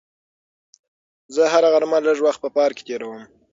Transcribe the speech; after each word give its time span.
زه 1.33 1.43
هره 1.53 1.69
غرمه 1.73 1.99
لږ 2.07 2.17
وخت 2.25 2.39
په 2.43 2.49
پارک 2.57 2.75
کې 2.77 2.83
تېروم. 2.87 3.21